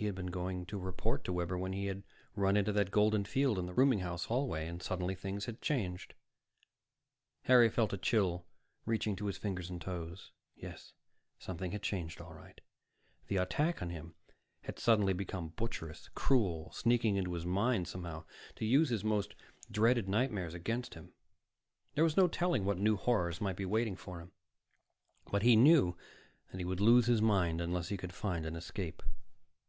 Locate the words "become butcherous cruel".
15.14-16.70